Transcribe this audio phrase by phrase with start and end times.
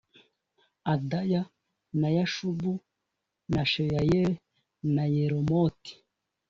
[0.93, 1.41] adaya
[1.99, 2.71] na yashubu
[3.53, 4.23] na sheyali
[4.95, 5.93] na yeremoti